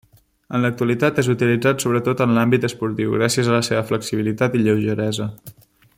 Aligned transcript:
En 0.57 0.61
l'actualitat 0.61 1.19
és 1.23 1.29
utilitzat 1.33 1.85
sobretot 1.85 2.23
en 2.25 2.33
l'àmbit 2.37 2.67
esportiu 2.71 3.13
gràcies 3.19 3.51
a 3.51 3.55
la 3.59 3.63
seva 3.71 3.87
flexibilitat 3.93 4.57
i 4.57 4.63
lleugeresa. 4.65 5.33